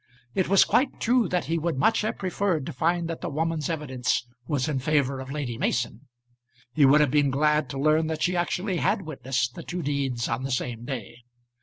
It 0.33 0.47
was 0.49 0.65
quite 0.65 0.99
true 0.99 1.27
that 1.27 1.45
he 1.45 1.59
would 1.59 1.77
much 1.77 2.01
have 2.01 2.17
preferred 2.17 2.65
to 2.65 2.73
find 2.73 3.07
that 3.07 3.21
the 3.21 3.29
woman's 3.29 3.69
evidence 3.69 4.25
was 4.47 4.67
in 4.67 4.79
favour 4.79 5.19
of 5.19 5.29
Lady 5.29 5.59
Mason. 5.59 6.07
He 6.73 6.85
would 6.87 7.01
have 7.01 7.11
been 7.11 7.29
glad 7.29 7.69
to 7.69 7.77
learn 7.79 8.07
that 8.07 8.23
she 8.23 8.35
actually 8.35 8.77
had 8.77 9.03
witnessed 9.03 9.53
the 9.53 9.61
two 9.61 9.83
deeds 9.83 10.27
on 10.27 10.41
the 10.41 10.49
same 10.49 10.85
day. 10.85 11.17